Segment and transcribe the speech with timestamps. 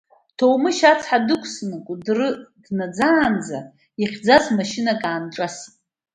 [0.37, 2.29] Ҭоумышь ацҳа даақәсны Кәыдры
[2.63, 3.59] днаӡаанӡа,
[4.03, 5.75] ихьӡаз машьынак аанҿасит.